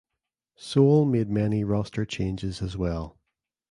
Seoul 0.55 1.05
made 1.05 1.29
many 1.29 1.63
roster 1.63 2.05
changes 2.05 2.63
as 2.63 2.75
well. 2.75 3.19